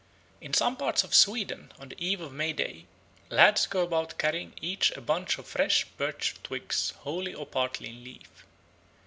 In 0.41 0.51
some 0.55 0.77
parts 0.77 1.03
of 1.03 1.13
Sweden 1.13 1.71
on 1.77 1.89
the 1.89 2.03
eve 2.03 2.21
of 2.21 2.33
May 2.33 2.53
Day 2.53 2.87
lads 3.29 3.67
go 3.67 3.83
about 3.83 4.17
carrying 4.17 4.53
each 4.59 4.89
a 4.97 4.99
bunch 5.01 5.37
of 5.37 5.45
fresh 5.47 5.85
birch 5.95 6.33
twigs 6.41 6.93
wholly 7.01 7.35
or 7.35 7.45
partly 7.45 7.89
in 7.89 8.03
leaf. 8.03 8.43